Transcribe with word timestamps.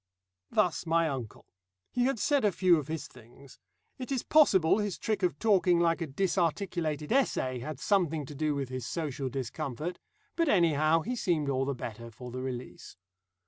Thus 0.49 0.87
my 0.87 1.07
uncle. 1.07 1.45
He 1.91 2.05
had 2.05 2.17
said 2.17 2.43
a 2.43 2.51
few 2.51 2.77
of 2.79 2.87
his 2.87 3.07
things. 3.07 3.59
It 3.99 4.11
is 4.11 4.23
possible 4.23 4.79
his 4.79 4.97
trick 4.97 5.21
of 5.21 5.37
talking 5.37 5.79
like 5.79 6.01
a 6.01 6.07
disarticulated 6.07 7.11
essay 7.11 7.59
had 7.59 7.79
something 7.79 8.25
to 8.25 8.33
do 8.33 8.55
with 8.55 8.69
his 8.69 8.87
social 8.87 9.29
discomfort. 9.29 9.99
But 10.35 10.49
anyhow 10.49 11.01
he 11.01 11.15
seemed 11.15 11.49
all 11.49 11.65
the 11.65 11.75
better 11.75 12.09
for 12.09 12.31
the 12.31 12.41
release. 12.41 12.97